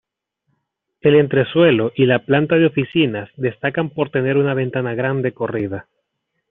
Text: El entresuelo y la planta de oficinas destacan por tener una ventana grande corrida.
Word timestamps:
El 1.01 1.13
entresuelo 1.13 1.91
y 1.95 2.07
la 2.07 2.25
planta 2.25 2.55
de 2.55 2.65
oficinas 2.65 3.29
destacan 3.37 3.91
por 3.91 4.09
tener 4.09 4.35
una 4.35 4.55
ventana 4.55 4.95
grande 4.95 5.31
corrida. 5.33 5.85